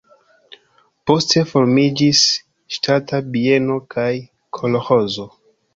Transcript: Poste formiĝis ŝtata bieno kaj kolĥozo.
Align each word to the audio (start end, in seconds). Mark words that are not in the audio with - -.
Poste 1.11 1.43
formiĝis 1.51 2.23
ŝtata 2.77 3.23
bieno 3.37 3.79
kaj 3.97 4.11
kolĥozo. 4.61 5.33